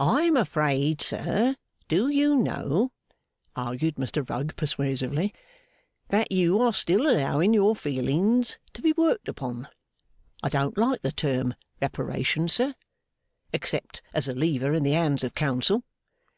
[0.00, 1.54] 'I am afraid, sir,
[1.88, 2.90] do you know,'
[3.54, 5.34] argued Mr Rugg persuasively,
[6.08, 9.68] 'that you are still allowing your feeling to be worked upon.
[10.42, 11.52] I don't like the term
[11.82, 12.76] "reparation," sir,
[13.52, 15.84] except as a lever in the hands of counsel.